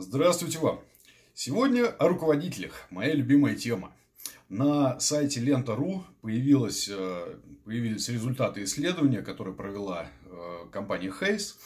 [0.00, 0.80] Здравствуйте вам!
[1.34, 2.86] Сегодня о руководителях.
[2.88, 3.92] Моя любимая тема.
[4.48, 11.56] На сайте лента.ру появилось, э, появились результаты исследования, которое провела э, компания Hayes.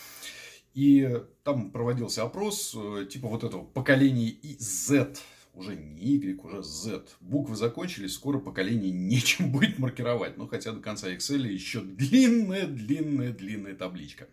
[0.72, 5.14] И там проводился опрос э, типа вот этого поколения Z
[5.54, 7.02] уже не Y, уже Z.
[7.20, 10.36] Буквы закончились, скоро поколение нечем будет маркировать.
[10.36, 14.28] Ну, хотя до конца Excel еще длинная, длинная, длинная табличка.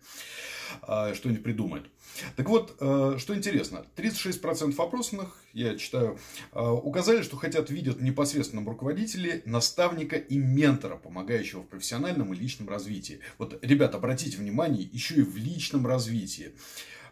[0.82, 1.90] А, что-нибудь придумают.
[2.36, 6.18] Так вот, э, что интересно, 36% опрошенных, я читаю,
[6.52, 12.36] э, указали, что хотят видеть в непосредственном руководителе наставника и ментора, помогающего в профессиональном и
[12.36, 13.20] личном развитии.
[13.38, 16.52] Вот, ребят, обратите внимание, еще и в личном развитии.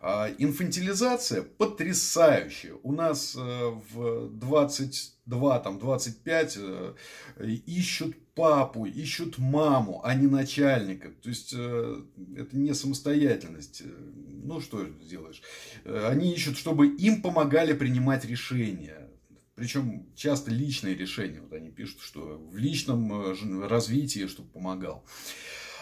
[0.01, 2.75] А, инфантилизация потрясающая.
[2.83, 3.41] У нас э,
[3.93, 6.95] в 22, там, 25 э,
[7.67, 11.11] ищут папу, ищут маму, а не начальника.
[11.11, 12.03] То есть, э,
[12.37, 13.83] это не самостоятельность.
[14.45, 15.43] Ну, что сделаешь?
[15.85, 19.09] Они ищут, чтобы им помогали принимать решения.
[19.57, 21.41] Причем часто личные решения.
[21.41, 25.05] Вот они пишут, что в личном развитии, чтобы помогал.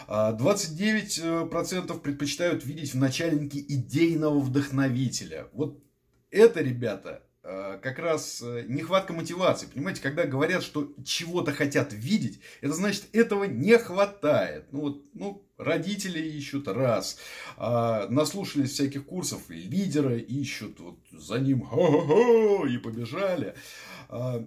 [0.07, 5.47] 29% э, предпочитают видеть в начальнике идейного вдохновителя.
[5.51, 5.83] Вот
[6.31, 9.67] это, ребята, э, как раз э, нехватка мотивации.
[9.67, 14.71] Понимаете, когда говорят, что чего-то хотят видеть, это значит, этого не хватает.
[14.71, 17.17] Ну, вот, ну, родители ищут раз,
[17.57, 23.55] а, наслушались всяких курсов, лидера ищут, вот за ним хо-хо-хо, и побежали.
[24.09, 24.45] А,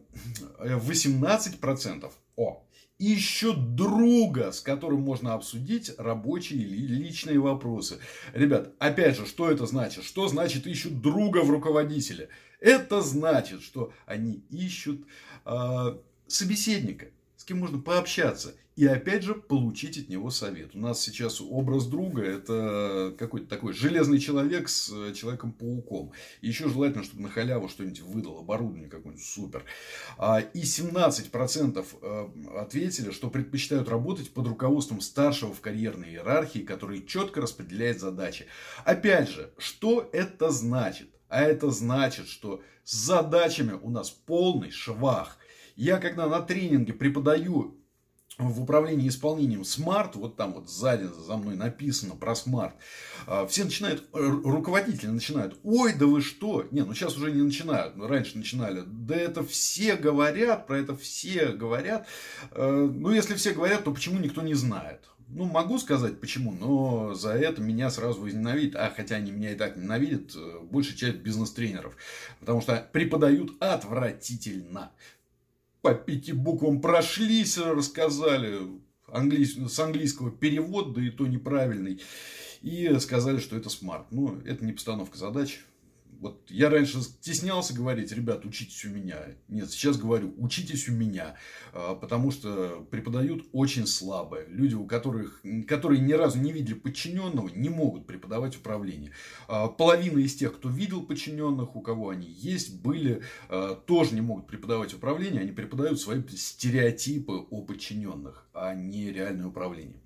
[0.59, 2.67] 18% о,
[3.01, 7.99] ищут друга, с которым можно обсудить рабочие или личные вопросы.
[8.35, 10.05] Ребят, опять же, что это значит?
[10.05, 12.29] Что значит ищут друга в руководителе?
[12.61, 15.07] Это значит, что они ищут
[15.47, 17.07] э, собеседника,
[17.37, 20.75] с кем можно пообщаться и опять же получить от него совет.
[20.75, 26.13] У нас сейчас образ друга это какой-то такой железный человек с э, человеком-пауком.
[26.41, 29.65] Еще желательно, чтобы на халяву что-нибудь выдал, оборудование какое-нибудь супер.
[30.17, 37.05] А, и 17% э, ответили, что предпочитают работать под руководством старшего в карьерной иерархии, который
[37.05, 38.47] четко распределяет задачи.
[38.87, 41.11] Опять же, что это значит?
[41.29, 45.37] А это значит, что с задачами у нас полный швах.
[45.77, 47.77] Я когда на тренинге преподаю
[48.49, 52.75] в управлении исполнением SMART, вот там вот сзади за мной написано про SMART,
[53.27, 57.43] а, все начинают, э, руководители начинают, ой, да вы что, не, ну сейчас уже не
[57.43, 62.07] начинают, но раньше начинали, да это все говорят, про это все говорят,
[62.53, 65.11] э, ну если все говорят, то почему никто не знает?
[65.33, 68.75] Ну, могу сказать почему, но за это меня сразу возненавидят.
[68.75, 71.97] А хотя они меня и так ненавидят, э, большая часть бизнес-тренеров.
[72.41, 74.91] Потому что преподают отвратительно
[75.83, 78.59] по пяти буквам прошлись, рассказали
[79.07, 79.57] английс...
[79.57, 82.01] с английского перевод, да и то неправильный.
[82.63, 84.07] И сказали, что это смарт.
[84.11, 85.65] Ну, это не постановка задач.
[86.21, 89.17] Вот я раньше стеснялся говорить, ребят, учитесь у меня.
[89.49, 91.37] Нет, сейчас говорю, учитесь у меня.
[91.73, 94.45] А, потому что преподают очень слабо.
[94.47, 99.13] Люди, у которых, которые ни разу не видели подчиненного, не могут преподавать управление.
[99.49, 104.21] А, половина из тех, кто видел подчиненных, у кого они есть, были, а, тоже не
[104.21, 105.41] могут преподавать управление.
[105.41, 110.03] Они преподают свои стереотипы о подчиненных, а не реальное управление.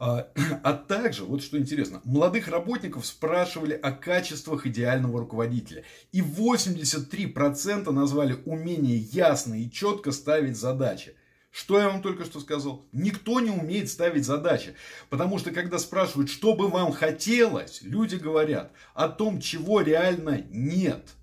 [0.00, 0.28] А,
[0.62, 5.84] а также, вот что интересно, молодых работников спрашивали о качествах идеального руководителя.
[6.12, 11.14] И 83% назвали умение ясно и четко ставить задачи.
[11.50, 12.86] Что я вам только что сказал?
[12.92, 14.74] Никто не умеет ставить задачи.
[15.08, 21.14] Потому что, когда спрашивают, что бы вам хотелось, люди говорят о том, чего реально нет.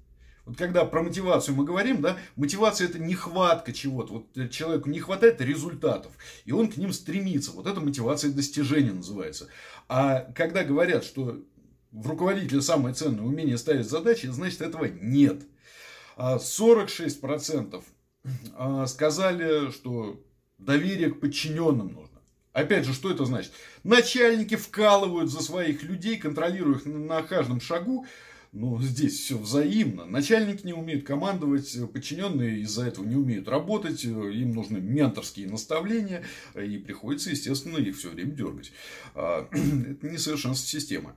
[0.46, 4.14] Вот когда про мотивацию мы говорим, да, мотивация это нехватка чего-то.
[4.14, 6.12] Вот человеку не хватает результатов,
[6.46, 7.52] и он к ним стремится.
[7.52, 9.48] Вот это мотивация достижения называется.
[9.88, 11.42] А когда говорят, что
[11.92, 15.44] в руководителе самое ценное умение ставить задачи, значит этого нет.
[16.18, 17.84] 46%
[18.56, 20.24] а а, сказали, что
[20.58, 22.20] доверие к подчиненным нужно.
[22.54, 23.52] Опять же, что это значит?
[23.84, 28.06] Начальники вкалывают за своих людей, контролируя их на каждом шагу,
[28.56, 30.06] ну, здесь все взаимно.
[30.06, 36.24] Начальники не умеют командовать, подчиненные из-за этого не умеют работать, им нужны менторские наставления,
[36.56, 38.72] и приходится, естественно, их все время дергать.
[39.14, 41.16] А, это несовершенство системы.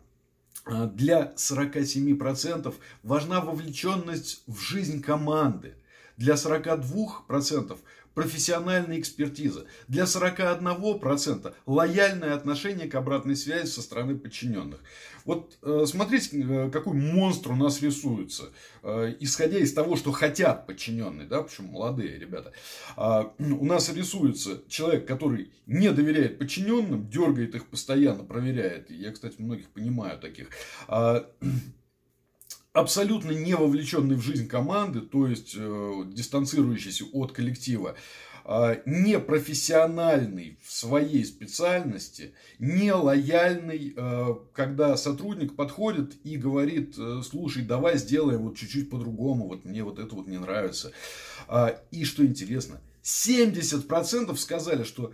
[0.65, 2.75] А, для 47%
[3.05, 5.75] важна вовлеченность в жизнь команды.
[6.17, 7.79] Для 42%
[8.19, 9.67] профессиональная экспертиза.
[9.87, 14.81] Для 41% лояльное отношение к обратной связи со стороны подчиненных.
[15.25, 18.51] Вот э, смотрите, э, какой монстр у нас рисуется,
[18.83, 22.53] э, исходя из того, что хотят подчиненные, да, причем молодые ребята.
[22.97, 28.91] А, у нас рисуется человек, который не доверяет подчиненным, дергает их постоянно, проверяет.
[28.91, 30.49] Я, кстати, многих понимаю таких.
[32.79, 37.97] А, абсолютно не вовлеченный в жизнь команды, то есть э, дистанцирующийся от коллектива,
[38.45, 47.23] э, не профессиональный в своей специальности, не лояльный, э, когда сотрудник подходит и говорит, э,
[47.29, 50.93] слушай, давай сделаем вот чуть-чуть по-другому, вот мне вот это вот не нравится.
[51.49, 55.13] Э, и что интересно, 70% сказали, что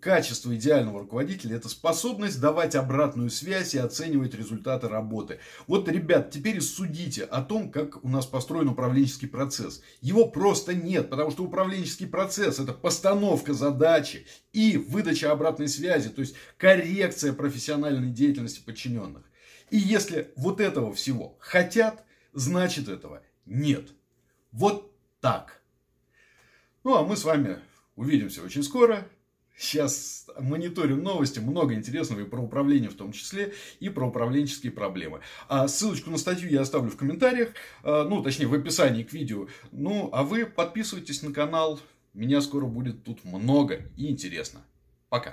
[0.00, 5.40] качество идеального руководителя– это способность давать обратную связь и оценивать результаты работы.
[5.66, 9.82] Вот, ребят, теперь судите о том, как у нас построен управленческий процесс.
[10.00, 16.20] Его просто нет, потому что управленческий процесс– это постановка задачи и выдача обратной связи, то
[16.20, 19.24] есть коррекция профессиональной деятельности подчиненных.
[19.70, 23.90] И если вот этого всего хотят, значит этого нет.
[24.52, 25.60] Вот так.
[26.84, 27.58] Ну, а мы с вами
[27.96, 29.06] увидимся очень скоро.
[29.58, 35.20] Сейчас мониторим новости, много интересного и про управление в том числе, и про управленческие проблемы.
[35.48, 39.48] А ссылочку на статью я оставлю в комментариях, а, ну, точнее, в описании к видео.
[39.72, 41.80] Ну, а вы подписывайтесь на канал,
[42.14, 44.60] меня скоро будет тут много и интересно.
[45.08, 45.26] Пока.